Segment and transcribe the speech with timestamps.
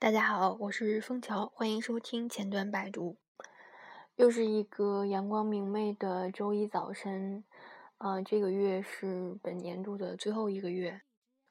[0.00, 3.18] 大家好，我是枫桥，欢迎收听前端百读。
[4.16, 7.44] 又是一个阳光明媚的周一早晨，
[7.98, 11.02] 啊，这个月是本年度的最后一个月，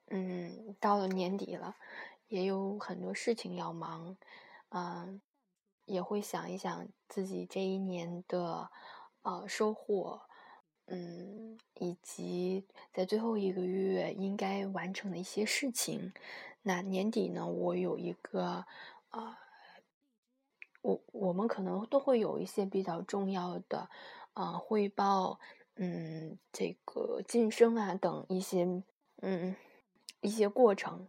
[0.08, 1.76] 嗯，到了年底了，
[2.28, 4.18] 也有很多事情要忙，
[4.70, 5.22] 嗯，
[5.86, 8.68] 也会想一想自己这一年的
[9.22, 10.22] 呃收获，
[10.88, 16.12] 嗯，以及在最后一个月应该完成的一些事情。
[16.70, 18.64] 那年底呢，我有一个，
[19.10, 19.36] 呃，
[20.84, 23.90] 我我们可能都会有一些比较重要的，
[24.36, 25.40] 呃，汇报，
[25.78, 28.84] 嗯，这个晋升啊等一些，
[29.24, 29.56] 嗯，
[30.22, 31.08] 一些过程，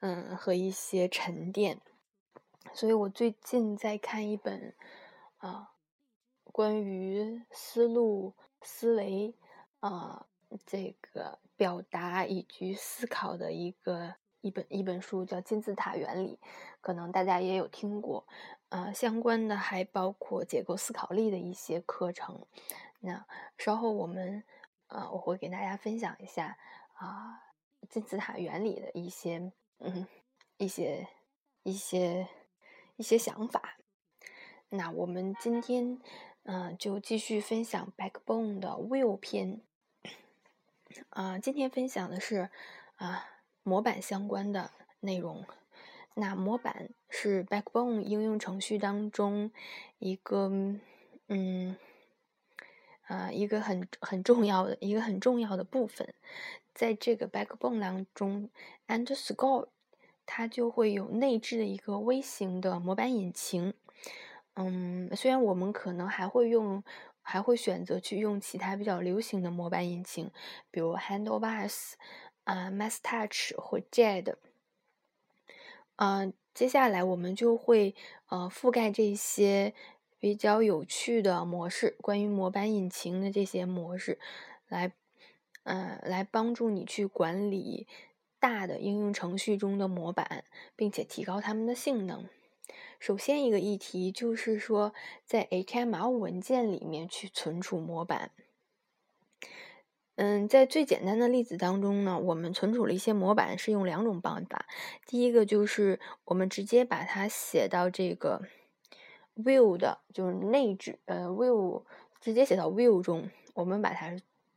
[0.00, 1.80] 嗯，和一些沉淀。
[2.74, 4.74] 所以我最近在看一本，
[5.38, 5.72] 啊，
[6.52, 9.34] 关于思路、思维，
[9.78, 10.26] 啊，
[10.66, 14.16] 这个表达以及思考的一个。
[14.42, 16.38] 一本一本书叫《金字塔原理》，
[16.80, 18.26] 可能大家也有听过，
[18.70, 22.46] 呃，相关的还包括结构思考力的一些课程。
[23.00, 23.26] 那
[23.58, 24.42] 稍后我们，
[24.88, 26.56] 呃，我会给大家分享一下
[26.94, 27.42] 啊，
[27.88, 30.06] 金字塔原理的一些，嗯，
[30.56, 31.06] 一些
[31.62, 32.26] 一些
[32.96, 33.76] 一些想法。
[34.70, 36.00] 那我们今天，
[36.44, 39.60] 嗯，就继续分享 Backbone 的 Will 篇。
[41.10, 42.48] 啊，今天分享的是
[42.96, 43.26] 啊。
[43.62, 45.44] 模板相关的内容，
[46.14, 49.50] 那模板是 Backbone 应用程序当中
[49.98, 50.50] 一个，
[51.28, 51.76] 嗯，
[53.02, 56.14] 啊，一个很很重要的一个很重要的部分。
[56.74, 58.48] 在这个 Backbone 当中
[58.86, 59.68] ，Underscore
[60.24, 63.74] 它就会有内置的一个微型的模板引擎。
[64.54, 66.82] 嗯，虽然我们可能还会用，
[67.20, 70.30] 还会选择去用其他比较流行的模板引擎，
[70.70, 71.92] 比如 Handlebars。
[72.50, 74.34] 啊，MassTouch 或 JED，
[75.94, 77.94] 嗯，接下来我们就会
[78.26, 79.72] 呃覆盖这些
[80.18, 84.18] 比较有趣的模式，关于模板引擎的这些模式，
[84.66, 84.92] 来，
[85.62, 87.86] 嗯，来帮助你去管理
[88.40, 90.42] 大的应用程序中的模板，
[90.74, 92.28] 并且提高它们的性能。
[92.98, 94.92] 首先一个议题就是说，
[95.24, 98.32] 在 HTML 文件里面去存储模板。
[100.16, 104.66] 嗯，在最简单的例子当中呢，我们存储了一些模板，是用两种办法。
[105.06, 108.42] 第一个就是我们直接把它写到这个
[109.34, 111.84] view 的，就是内置，呃，view
[112.20, 114.14] 直接写到 view 中，我们把它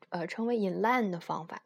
[0.10, 1.64] 呃称为 inline 的方法，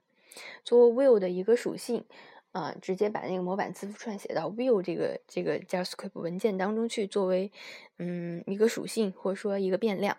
[0.63, 2.05] 做 view 的一个属性，
[2.51, 7.51] 啊，直接把那个模板字符串写到 view 这个这个 JavaScript 文件当中去，作为
[7.97, 10.17] 嗯一个属性或者说一个变量。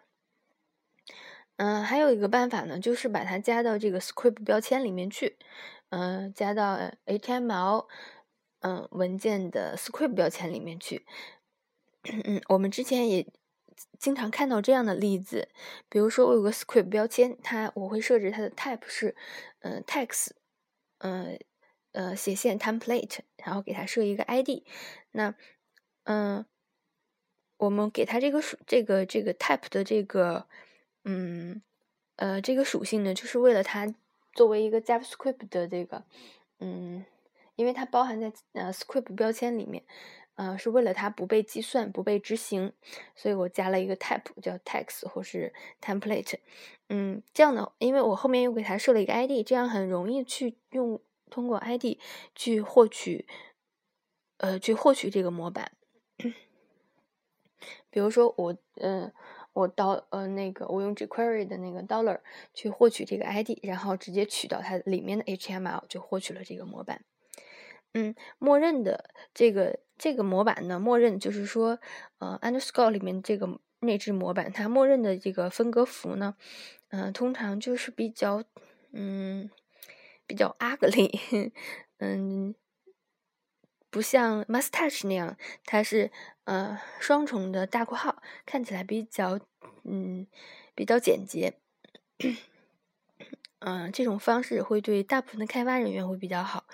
[1.59, 5.37] 嗯，还有一个办法呢，就是把它加到这个 script 标签里面去，
[5.91, 7.87] 嗯，加到 HTML
[8.61, 11.05] 嗯文件的 script 标签里面去。
[12.05, 13.27] 嗯，我们之前也
[13.99, 15.49] 经常看到这样的例子，
[15.89, 19.17] 比如说我有个 script 标签，它我会设置它的 type 是
[19.63, 20.29] 嗯 text，
[20.99, 21.41] 嗯
[21.91, 24.63] 呃斜线 template，然后给它设一个 ID。
[25.11, 25.35] 那
[26.05, 26.47] 嗯，
[27.57, 30.47] 我们给它这个属这个这个 type 的这个。
[31.11, 31.63] 嗯，
[32.17, 33.95] 呃，这个属性呢，就是为了它
[34.35, 36.05] 作为一个 JavaScript 的这个，
[36.61, 37.03] 嗯，
[37.57, 39.83] 因为它包含在呃 script 标签里面，
[40.35, 42.75] 呃，是为了它不被计算、不被执行，
[43.17, 46.35] 所以我加了一个 type 叫 text 或是 template。
[46.91, 51.97] 嗯，这样的，因为我后面又给它设了一个 ID，这样很容易去用通过 ID
[52.35, 53.27] 去获取，
[54.37, 55.73] 呃，去获取这个模板。
[57.89, 59.11] 比如说我，嗯。
[59.59, 62.21] 我到呃那个我用 jQuery 的那个 dollar
[62.55, 67.05] 去获取这个 ID，然后直接取到它里面的 HTML 就获取了这个模板。
[67.93, 71.81] 嗯，默认的这个这个模板呢，默认就是说，
[72.19, 76.37] 呃，underscore 里面这个内置模板，它默认的这个分隔符呢，
[76.91, 78.45] 嗯，通常就是比较
[78.93, 79.51] 嗯
[80.27, 81.51] 比较 ugly，
[81.99, 82.55] 嗯。
[83.91, 86.11] 不像 Mustache 那样，它是
[86.49, 89.39] 呃双重的大括号，看起来比较
[89.85, 90.27] 嗯
[90.75, 91.59] 比较简洁。
[93.61, 96.65] 嗯，这种方式会对大部分的开发人员会比较好。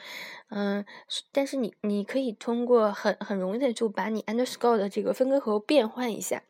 [0.49, 0.85] 嗯，
[1.33, 6.45] 但是你你可以通过很很容易的就把你 underscore 的这个分割符变换一下，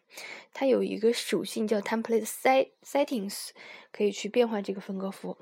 [0.53, 3.51] 它有一个属性叫 template set settings，
[3.91, 5.39] 可以去变换这个分割符。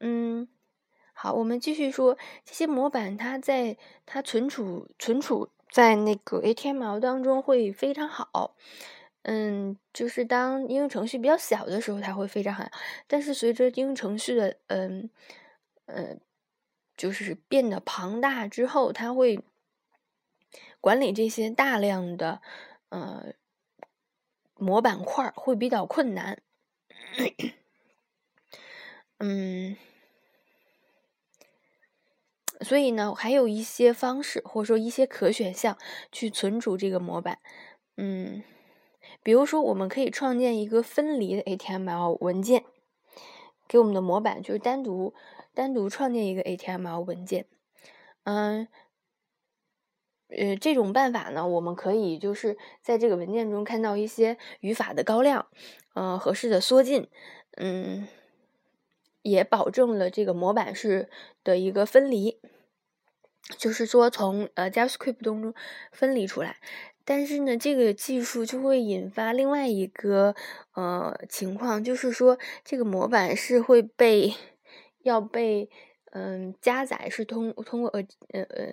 [0.00, 0.48] 嗯。
[1.18, 8.56] 好，我们继续说这些模板，它在它存储存储在那个 HTML 当中会非常好。
[9.22, 12.64] 嗯，就是当应用程序比较小的时候，它会非常好。
[13.08, 15.10] 但是随着应用程序的嗯
[15.86, 16.20] 嗯，
[16.96, 19.40] 就是变得庞大之后，它会
[20.80, 22.40] 管理这些大量的
[22.90, 23.32] 呃
[24.54, 26.40] 模板块会比较困难。
[29.18, 29.76] 嗯，
[32.60, 35.76] 所以呢，还有一些方式或者说一些可选项
[36.10, 37.38] 去存储这个模板。
[37.96, 38.42] 嗯，
[39.22, 42.64] 比如说，我们可以创建一个分离的 HTML 文件，
[43.66, 45.14] 给我们的模板就是单独
[45.54, 47.46] 单独创建一个 HTML 文件。
[48.24, 48.68] 嗯，
[50.28, 55.46] 呃，这种办法呢，我们可以就是在这个文件中看到一些语法的高亮，
[55.94, 57.08] 呃，合适的缩进，
[57.56, 58.08] 嗯，
[59.22, 61.08] 也保证了这个模板是
[61.44, 62.40] 的一个分离，
[63.58, 65.54] 就是说从呃 JavaScript 当中
[65.92, 66.56] 分离出来。
[67.08, 70.34] 但是呢，这个技术就会引发另外一个
[70.74, 74.34] 呃情况，就是说这个模板是会被
[75.04, 75.70] 要被
[76.10, 78.72] 嗯加载，是通通过呃呃呃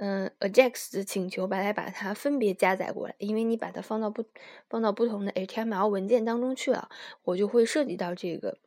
[0.00, 4.24] 嗯 Ajax 的请求把它把它分别加载过来，因为你把它放到不
[4.68, 6.88] 放到不同的 HTML 文件当中去了，
[7.22, 8.58] 我就会涉及到这个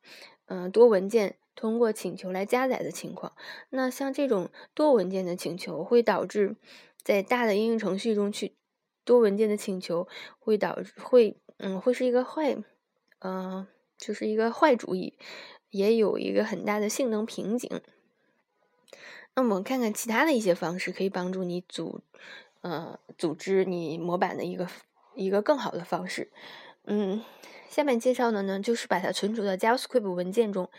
[0.54, 3.34] 嗯多文件通过请求来加载的情况。
[3.72, 6.56] 那像这种多文件的请求，会导致
[7.02, 8.54] 在大的应用程序中去。
[9.04, 10.08] 多文件的请求
[10.40, 12.56] 会导致会嗯会是一个坏，
[13.20, 13.68] 嗯
[13.98, 15.18] 就是一个坏主意，
[15.72, 17.82] 也有一个很大的性能瓶颈。
[19.34, 22.02] 那我们看看其他的一些方式，可以帮助你组
[22.62, 24.70] 呃组织你模板的一个
[25.16, 26.32] 一个更好的方式。
[26.86, 27.22] 嗯，
[27.74, 30.70] 下面介绍的呢就是把它存储到 JavaScript 文件中。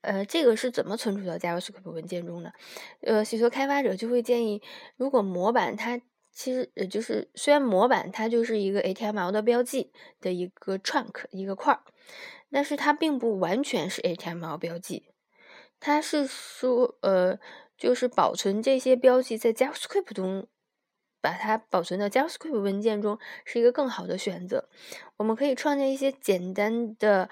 [0.00, 2.54] 呃，这个是怎么存储到 JavaScript 文件中的？
[3.02, 4.62] 呃，许多开发者就会建议，
[4.96, 6.00] 如果模板它
[6.32, 11.82] 其实呃，就是虽然模板它就是一个 HTML 的标记的一个 trunk 一个块儿，
[12.50, 15.10] 但是它并不完全是 HTML 标记，
[15.78, 17.38] 它是说呃，
[17.76, 20.46] 就是保存这些标记在 JavaScript 中，
[21.20, 24.68] 把它保存到 JavaScript 文件中是一个更好的选择。
[25.16, 27.28] 我们可以创建一些简单的，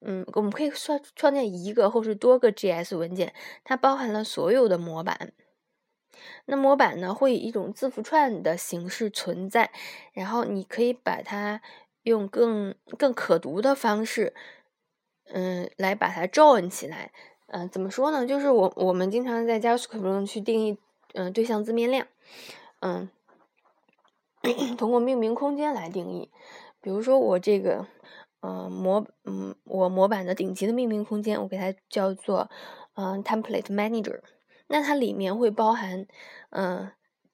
[0.00, 3.34] 嗯，我们可以创创建一个或是多个 JS 文件，
[3.64, 5.32] 它包含了所有的模板。
[6.46, 9.70] 那模板呢，会以一种字符串的形式存在，
[10.12, 11.60] 然后你可以把它
[12.04, 14.32] 用更更可读的方式，
[15.26, 17.12] 嗯，来把它 join 起来。
[17.48, 18.26] 嗯，怎么说呢？
[18.26, 20.78] 就是我我们经常在 JavaScript 中去定义，
[21.14, 22.06] 嗯，对象字面量，
[22.80, 23.08] 嗯，
[24.76, 26.30] 通过命名空间来定义。
[26.80, 27.86] 比如说我这个，
[28.40, 32.48] 嗯，模，嗯，我模板的顶级的命名空间，我给它叫做，
[32.94, 34.20] 嗯，Template Manager。
[34.68, 36.06] 那它里面会包含，
[36.50, 36.90] 嗯，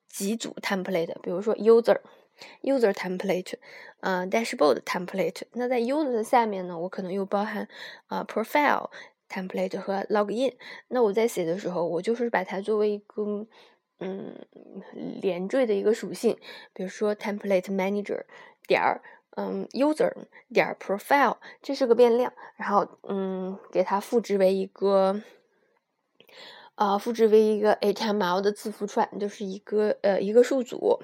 [0.08, 3.54] 几组 template，比如说 user，user template，
[4.00, 5.42] 呃，dashboard template。
[5.52, 7.68] 那在 user 的下面呢，我可能又包含
[8.06, 8.90] 啊 profile
[9.28, 10.54] template 和 login。
[10.88, 13.46] 那我在写的时候，我就是把它作为一个
[14.02, 14.34] 嗯
[15.20, 16.36] 连缀的一个属性，
[16.72, 18.24] 比如说 template manager
[18.66, 19.00] 点儿
[19.36, 20.12] 嗯 user
[20.52, 25.22] 点 profile，这是个变量，然后嗯给它赋值为一个。
[26.74, 31.00] 啊，复制为一个 HTML 的字符串，就是一个呃一个数组，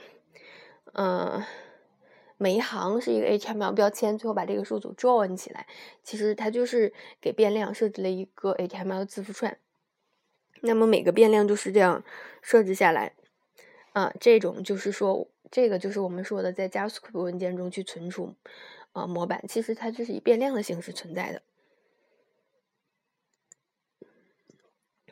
[0.94, 1.44] 嗯，
[2.38, 5.66] 每一行是一个 HTML 标签，最后把这个数组 join 起来，
[6.02, 9.58] 其实它就是给变量设置了一个 HTML 字符串。
[10.62, 12.04] 那么每个变量就是这样
[12.42, 13.14] 设置下来，
[13.92, 18.34] 啊，这种就是说，这个就是我们说的在 JavaScript 文件中去存储
[18.92, 21.42] 啊模板，其实它就是以变量的形式存在的。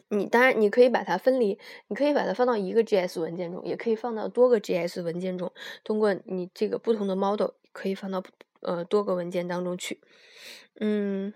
[0.08, 5.52] 你当然，你可以把它分离，你可以把它放到一个 JS 文件中，也可以放到多个 JS 文件中。
[5.82, 8.22] 通过你这个不同的 model，可以放到
[8.60, 10.00] 呃多个文件当中去。
[10.78, 11.34] 嗯，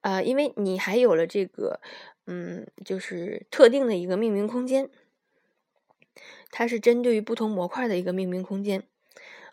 [0.00, 1.80] 啊，因为你还有了这个，
[2.30, 4.88] 嗯，就是特定的一个命名空间，
[6.52, 8.84] 它是针对于不同模块的一个命名空间。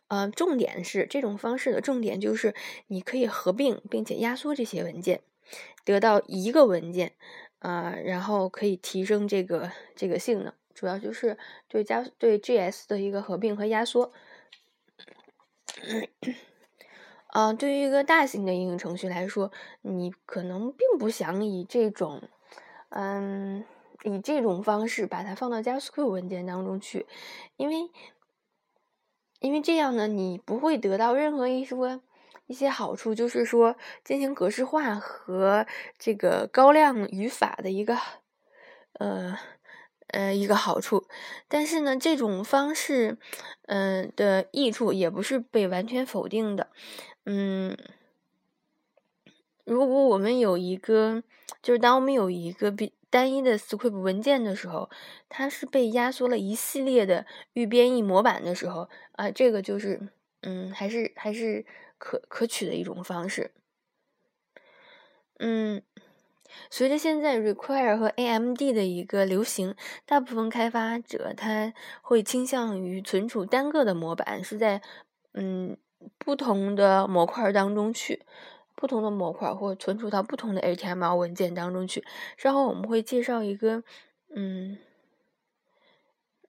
[0.10, 2.54] 呃，重点是这种方式的重点就是
[2.86, 5.22] 你可以合并并且压缩这些文件，
[5.84, 7.14] 得到一个文件。
[7.60, 11.36] 啊，然后可以提升这个这个性能，主要就是
[11.68, 14.14] 对加对 GS 的一个合并和压缩。
[17.26, 22.30] 啊，对于一个大型的应用程序来说，你可能并不想以这种，
[22.90, 23.66] 嗯，
[24.04, 27.06] 以这种方式把它放到 JavaScript 文件当中去，
[27.58, 27.90] 因为，
[29.40, 32.02] 因为这样呢，你不会得到任何一说。
[32.46, 33.76] 一些好处就是说，
[34.06, 35.66] 进行格式化和
[35.98, 37.98] 这个高亮语法的一个，
[38.94, 39.38] 呃
[40.08, 41.10] 呃一个好处。
[41.50, 43.18] 但是呢，这种方式，
[43.64, 46.70] 嗯的益处也不是被完全否定的。
[47.26, 47.78] 嗯，
[49.68, 51.22] 如果我们有一个，
[51.62, 54.90] 就是当我们有一个比单一的 script 文件的时候，
[55.28, 60.08] 它是被压缩了一系列的预编译模板的时候啊，这个就是
[60.42, 61.66] 嗯，还是还是
[61.98, 63.52] 可可取的一种方式。
[65.40, 65.82] 嗯，
[66.70, 74.82] 随着现在 Require 和 AMD 的一个流行，大部分开发者他会倾向于存储单个的模板，是在
[75.34, 75.76] 嗯
[76.18, 78.24] 不同的模块当中去。
[78.78, 82.06] 不同的模块或存储到不同的 HTML 文件当中去。
[82.38, 83.84] 稍后我们会介绍一个，
[84.34, 84.78] 嗯，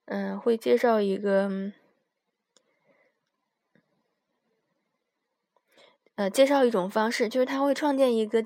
[0.05, 1.73] 嗯，会介绍一个，
[6.17, 8.45] 呃，介绍一种方式，就是它会创建一个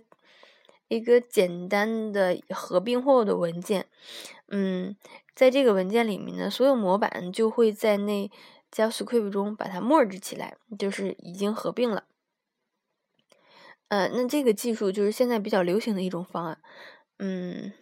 [0.86, 3.88] 一个简单的合并后的文件。
[4.46, 4.96] 嗯，
[5.34, 8.30] 在这个文件里面呢，所有模板就会在那
[8.70, 12.04] JavaScript 中把它 merge 起来，就是已经合并了。
[13.92, 16.62] 呃，那这个技术就是现在比较流行的一种方案。
[17.18, 17.74] 嗯，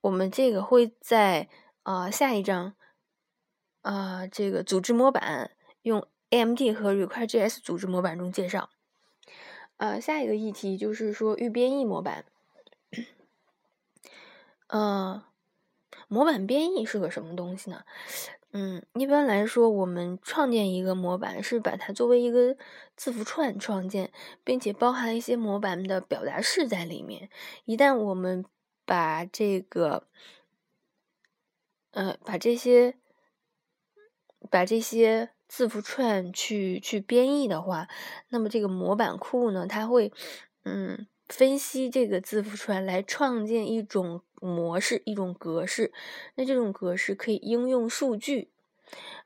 [0.00, 1.50] 我们这个会在
[1.82, 2.74] 啊下一章
[3.82, 5.50] 啊这个组织模板
[5.82, 8.70] 用 AMD 和 Require.js 组织模板中介绍。
[9.76, 12.24] 呃，下一个议题就是说预编译模板。
[14.68, 15.22] 呃，
[16.08, 17.84] 模板编译是个什么东西呢？
[18.52, 22.56] 嗯，一般来说，我们创建一个模板是把它作为一个
[22.96, 24.10] 字符串创建，
[24.42, 27.28] 并且包含一些模板的表达式在里面。
[27.66, 28.42] 一旦我们
[28.86, 30.08] 把这个，
[31.90, 32.96] 呃，把这些，
[34.50, 37.86] 把这些字符串去去编译的话，
[38.30, 40.10] 那么这个模板库呢，它会，
[40.64, 41.06] 嗯。
[41.28, 45.92] 分析这个字符串来创建一种模式、一种格式。
[46.36, 48.50] 那这种格式可以应用数据。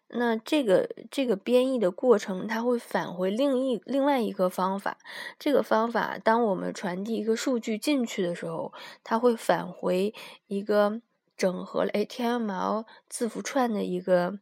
[0.08, 4.98] 那这个这个编译的过程，它会返回另一另外一个方法。
[5.38, 10.12] 这个方法，当我们传递一个数据进去的时候，它会返回
[10.48, 11.00] 一个
[11.36, 14.38] 整合了 HTML 字符串的一个，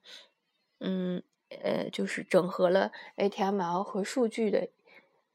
[0.80, 4.70] 嗯呃，就是整合了 HTML 和数据的。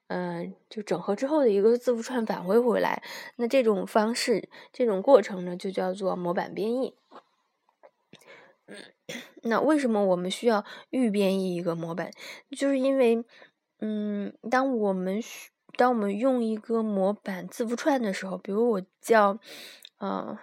[0.08, 3.02] 嗯，就整合之后的一个字符串返回回来，
[3.38, 6.96] 那这种方式、这种过程呢，就叫做模板编译。
[9.42, 12.12] 那为什么我们需要预编译一个模板？
[12.52, 13.24] 就是因为，
[13.80, 15.20] 嗯，当我们
[15.76, 19.40] 当我们用一个模板字符串的时候，比如我叫，
[20.00, 20.38] 嗯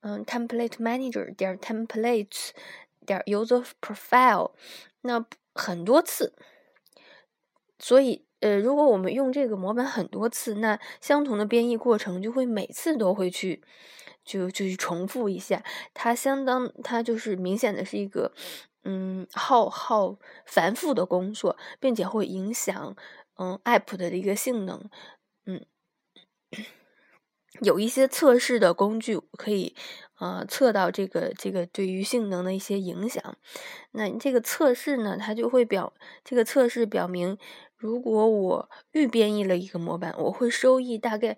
[0.00, 2.50] 嗯，template manager 点 templates
[3.04, 4.52] 点 user profile，
[5.00, 5.24] 那
[5.54, 6.32] 很多次，
[7.80, 8.25] 所以。
[8.40, 13.62] 呃，如果我们用这个模板很多次，那相同的编译过程就会每次都会去，
[14.24, 15.62] 就就去重复一下，
[15.94, 18.32] 它相当，它就是明显的是一个，
[18.84, 22.94] 嗯，耗耗繁复的工作，并且会影响，
[23.38, 24.90] 嗯，app 的一个性能，
[25.46, 25.64] 嗯，
[27.62, 29.74] 有一些测试的工具可以，
[30.20, 33.36] 呃，测到这个这个对于性能的一些影响，
[33.92, 37.38] 那这个测试呢，它就会表，这个测试表明。
[37.76, 41.36] 如果我预编译了一个模板，我会收益大概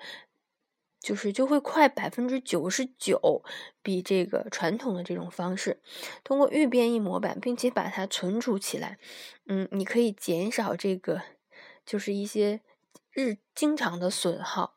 [1.01, 3.43] 就是就会快百分之九十九，
[3.83, 5.81] 比这个传统的这种方式，
[6.23, 8.99] 通过预编译模板，并且把它存储起来，
[9.47, 11.23] 嗯，你可以减少这个
[11.85, 12.61] 就是一些
[13.11, 14.75] 日经常的损耗，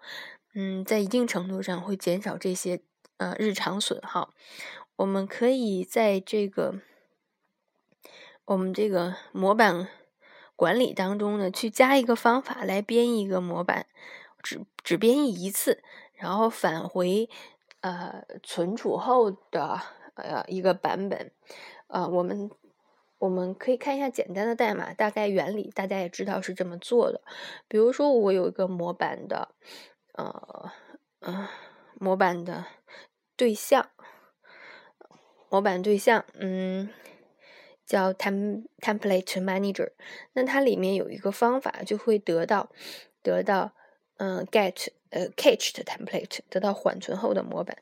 [0.55, 2.81] 嗯，在一定程度上会减少这些
[3.17, 4.33] 呃日常损耗。
[4.95, 6.79] 我们可以在这个
[8.45, 9.87] 我们这个模板。
[10.61, 13.87] 管理当中呢，去加一个方法来编译一个模板，
[14.43, 15.81] 只只编译一次，
[16.13, 17.27] 然后返回
[17.79, 19.81] 呃存储后的
[20.13, 21.31] 呃一个版本。
[21.87, 22.51] 呃，我们
[23.17, 27.21] 我们可以看一下简单的代码，大概原理大家也知道是这么做的。
[27.67, 29.55] 比如说，我有一个模板的
[30.13, 30.71] 呃
[31.21, 31.49] 呃
[31.95, 32.65] 模板的
[33.35, 33.89] 对象，
[35.49, 36.87] 模板对象，嗯。
[37.91, 39.91] 叫 tem template manager，
[40.31, 42.69] 那它里面有一个方法，就会得到
[43.21, 43.74] 得到
[44.15, 47.77] 嗯 get 呃 cached template，得到缓存后的模板。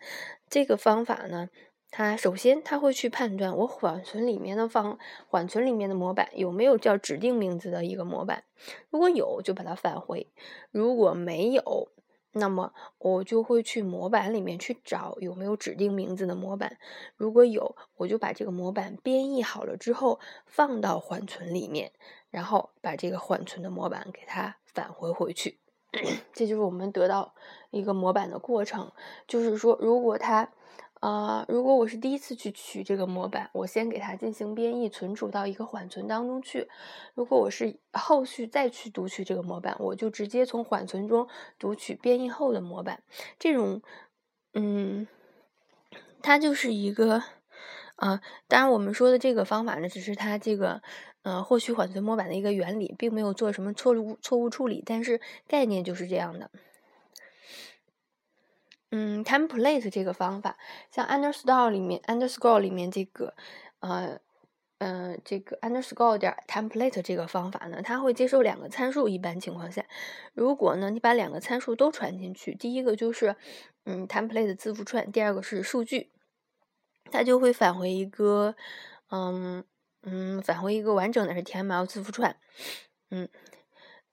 [0.49, 1.51] 这个方法呢，
[1.91, 4.97] 它首先它会去判断我缓存里面的方
[5.27, 8.45] 缓存里面的模板有没有叫指定名字的一个模板，
[8.89, 10.25] 如果有就把它返回，
[10.71, 11.91] 如果没有。
[12.31, 16.77] 那么我就会去模板里面去找有没有指定名字的模板，
[17.15, 21.91] 如果有，我就把这个模板编译好了之后放到缓存里面，
[22.29, 25.59] 然后把这个缓存的模板给它返回回去。
[26.33, 27.33] 这就是我们得到
[27.71, 28.91] 一个模板的过程。
[29.27, 30.49] 就是说，如果它。
[30.99, 36.67] 啊，如果我是第一次去取这个模板，我先给它进行编译，存储到一个缓存当中去。
[37.15, 43.01] 如果我是后续再去读取这个模板，我就直接从缓存中读取编译后的模板。
[43.37, 43.81] 这种，
[44.53, 45.07] 嗯，
[46.21, 47.23] 它就是一个，
[47.95, 50.81] 呃，当然我们说的这个方法呢，只是它这个，
[51.21, 56.51] 呃，获取缓存模板的一个原理，并没有做什么错误错误处理，但是概念就是这样的。
[58.91, 60.57] 嗯，template 这个方法，
[60.89, 63.35] 像 underscore 里面，underscore 里面这个，
[63.81, 64.19] 呃，
[64.79, 69.07] 呃，这个 underscore 点 template 这个方法呢，它会接受两个参数。
[69.07, 69.85] 一般情况下，
[70.33, 73.35] 如果呢你把两个参数都传进去，第一个就是
[73.85, 76.11] 嗯 template 字符串，第二个是数据，
[77.11, 78.55] 它就会返回一个，
[79.11, 79.63] 嗯
[80.01, 82.35] 嗯，返回一个完整的 HTML 字符串。
[83.11, 83.29] 嗯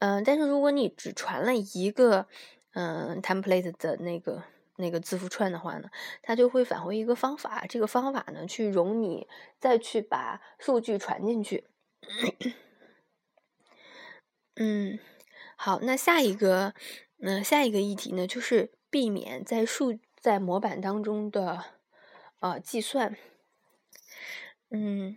[0.00, 2.26] 嗯，但是如果你只传了一个
[2.75, 4.42] 嗯 template 的那个。
[4.76, 5.90] 那个字符串的话呢，
[6.23, 9.26] 它就会返回一个方法，这个方法呢去容你
[9.59, 11.64] 再去把数据传进去。
[14.56, 14.99] 嗯，
[15.56, 16.75] 好，那下一个，
[17.21, 21.64] 嗯，下一个议题呢，就是避免在数在模板当中的
[22.40, 23.16] 呃计算。
[24.71, 25.16] 嗯。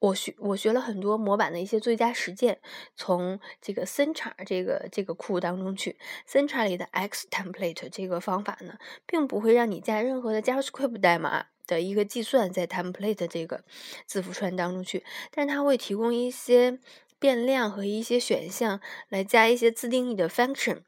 [0.00, 2.58] 我学我学了很多模板的一些最佳实践，
[2.96, 13.62] 从这个 Centra 这个这个库当中去，Centra 里的 X template 这个方法呢，并不会让你加任何的 JavaScript 代码的一个计算在 template 这个
[14.06, 16.78] 字符串当中去，但它会提供一些
[17.18, 18.80] 变量和一些选项
[19.10, 20.78] 来加一些自定义的 function，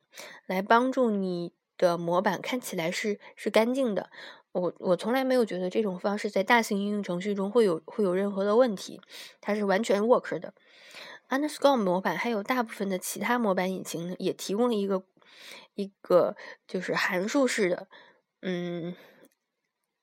[0.47, 4.11] 来帮助你的模板看起来是是干净的。
[4.53, 9.01] 我我从来没有觉得这种方式在大型应用程序中会有会有任何的问题，
[9.41, 10.55] 它是完全 work 的。
[11.31, 15.03] Underscore 模板还有大部分的其他模板引擎呢，也提供了一个
[15.75, 17.89] 一个就是函数式的
[18.43, 18.95] 嗯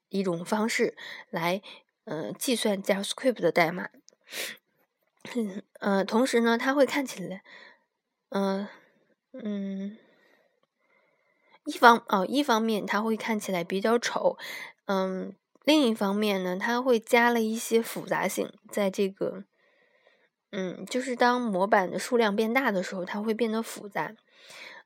[0.10, 0.98] 一种方式
[1.30, 1.62] 来
[2.06, 3.90] 嗯计算 JavaScript 的代码。
[5.80, 7.44] 嗯，同时呢，它会看起来
[8.30, 8.68] 嗯
[9.34, 9.98] 嗯。
[11.70, 14.40] 一方哦，一方面它会看起来比较丑，
[14.86, 15.36] 嗯，
[15.66, 19.44] 另一方面呢，它会加了一些复杂性在这个，
[20.50, 24.16] 嗯，就是当模板的数量变大的时候，它会变得复杂，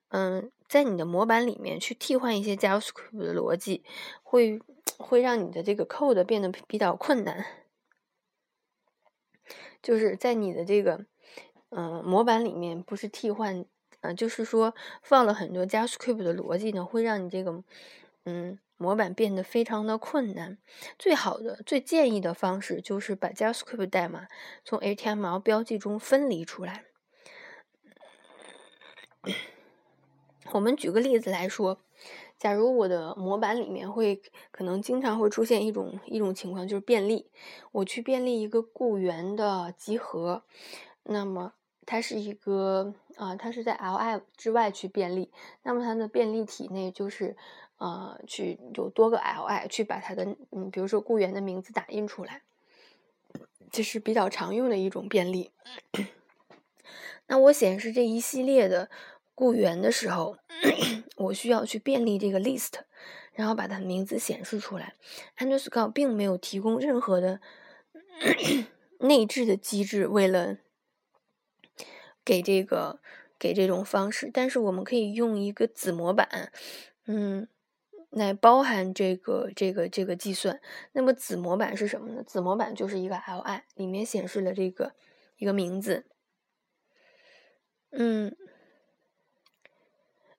[0.09, 3.85] 嗯，在你的模板里面去替换一些 JavaScript 的逻辑，
[4.21, 4.59] 会
[4.97, 7.45] 会让你的这个 code 变得比较困难，
[9.81, 11.05] 就是在你的这个，
[11.69, 13.63] 嗯，模板里面不是替换。
[14.03, 17.63] 嗯，就是说放了很多 JavaScript 的逻辑呢，会让你这个
[18.25, 20.57] 嗯模板变得非常的困难。
[20.99, 24.27] 最好的、最建议的方式就是把 JavaScript 代码
[24.65, 26.83] 从 HTML 标记中分离出来。
[30.51, 31.79] 我们举个例子来说，
[32.37, 37.31] 假如我的模板里面会可能经常会出现一种一种情况，就是便利，
[37.71, 40.43] 我去便利一个雇员的集合，
[41.03, 41.53] 那么。
[41.85, 45.31] 它是一个啊，它是在 li 之外去便利，
[45.63, 47.35] 那么它的便利体内就是
[47.77, 52.41] 呃，去有多个 li 去把它的嗯，比如说雇员的名字打印出来，
[53.71, 55.51] 这是比较常用的一种便利。
[57.27, 58.89] 那我显示这一系列的
[59.35, 60.37] 雇员的时候，
[61.17, 62.73] 我需要去便利这个 list，
[63.33, 64.93] 然后把它的名字显示出来。
[65.37, 67.39] Underscore 并没有提供任何的
[68.99, 70.57] 内置的机制，为了
[72.25, 72.99] 给这个
[73.37, 76.51] 给这种方式，但是我们可以用一个子模板，
[77.05, 77.47] 嗯，
[78.09, 80.61] 来包含这个这个这个计算。
[80.93, 82.23] 那么子模板是什么呢？
[82.23, 84.93] 子模板就是一个 li，里面显示了这个
[85.37, 86.05] 一个名字。
[87.91, 88.35] 嗯，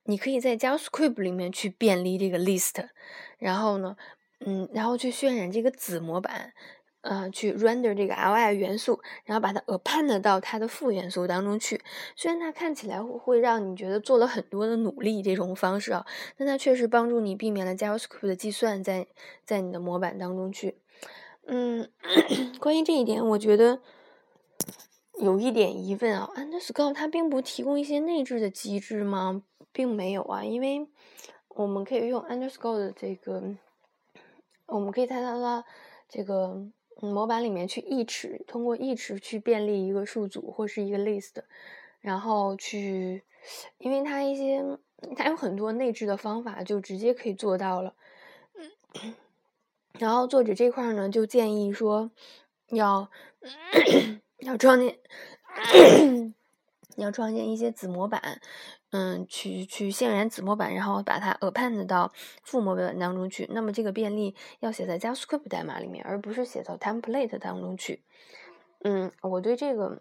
[0.04, 2.88] 你可以在 JavaScript 里面去便利这个 list，
[3.38, 3.96] 然后呢，
[4.40, 6.54] 嗯，然后去渲染这个子模板。
[7.04, 11.82] 呃，去 render 这个 li 元素，然后把它 append 到它的副元素当中去。
[12.16, 16.06] 虽然它看起来会让你觉得做了很多的努力，这种方式啊，
[16.38, 19.06] 但它确实帮助你避免了 JavaScript 的计算在
[19.44, 20.78] 在你的模板当中去。
[21.46, 21.90] 嗯，
[22.58, 23.80] 关于这一点，我觉得
[25.20, 26.30] 有一点疑问啊。
[26.34, 29.42] Underscore 它并不提供一些内置的机制吗？
[29.72, 30.88] 并没有啊，因为
[31.48, 33.54] 我们可以用 Underscore 的这个，
[34.64, 35.64] 我们可以在它的
[36.08, 36.66] 这个。
[37.00, 41.42] 模板里面去 each 通过 each 去便利一个数组或是一个 list，
[42.00, 43.22] 然后去，
[43.78, 44.64] 因为它一些
[45.16, 47.94] 它有很多内置的方法，就直接可以做到了。
[49.98, 52.10] 然后作者这块呢，就建议说
[52.68, 53.10] 要
[54.38, 54.98] 要创建
[56.96, 58.40] 你要创建一些子模板。
[58.96, 62.12] 嗯，去去渲染子模板，然后把它 append 到
[62.44, 63.48] 副模板当中去。
[63.50, 68.04] 那么这个便利要写在 JavaScript 代码里面，而不是写到 template 当中去。
[68.84, 69.98] 嗯，我对这个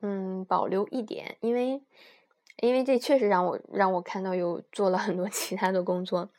[0.00, 1.82] 嗯保留一点，因为
[2.62, 6.30] 因为这确实让我让我看到有做了很多 其他的工作。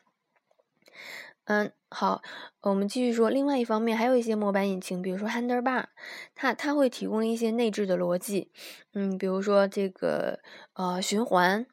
[1.45, 2.23] 嗯，好，
[2.61, 3.29] 我们继续说。
[3.29, 5.85] 另外一方面，还有一些模板引擎，比如说 Handlebar，
[6.33, 8.51] 它它会提供一些内置的逻辑，
[8.93, 10.39] 嗯，比如说这个
[10.73, 11.67] 呃循环，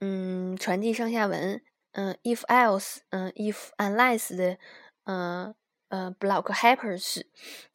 [0.00, 4.58] 嗯，传递上下文，嗯，if else，嗯，if unless 的，
[5.04, 5.54] 嗯
[5.88, 7.22] 呃 block hypers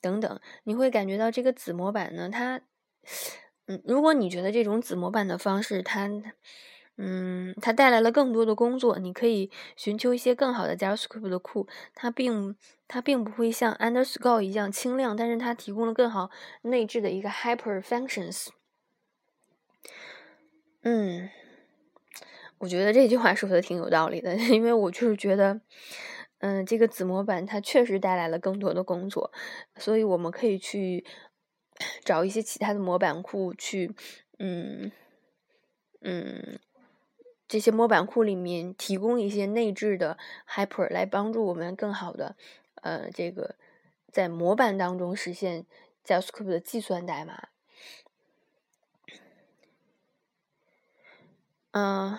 [0.02, 2.60] 等等，你会感觉到这个子模板呢，它，
[3.68, 6.10] 嗯，如果你觉得这种子模板的方式，它
[7.00, 8.98] 嗯，它带来了更多的工作。
[8.98, 12.56] 你可以寻求一些更好的 JavaScript 的库，它并
[12.88, 16.32] 它并不会像 Underscore 一样清亮，但是它提供了更好
[16.64, 18.48] 内置的一个 Hyper Functions。
[20.82, 21.30] 嗯，
[22.58, 25.62] 我觉得这句话说的挺有道理的，因为我就是觉得，
[26.40, 29.32] 嗯，这个子模板它确实带来了更多的工作，
[29.76, 31.06] 所以我们可以去
[32.04, 33.94] 找一些其他的模板库去，
[34.40, 34.92] 嗯
[36.02, 36.60] 嗯。
[37.48, 40.18] 这些模板库里面提供一些内置的
[40.50, 42.36] hyper 来帮助我们更好的，
[42.82, 43.56] 呃，这个
[44.12, 45.66] 在模板当中实现
[46.06, 47.48] JavaScript 的计算代码。
[51.72, 52.18] 嗯，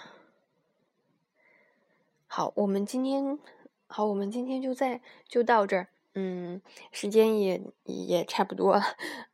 [2.27, 3.39] 好，我们今天
[3.87, 6.63] 好，我们今天就在就到这儿，嗯，
[6.93, 8.83] 时间也也差不多了，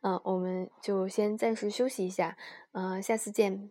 [0.01, 2.37] 嗯，我们就先暂时休息一下，
[2.71, 3.69] 嗯，下次见。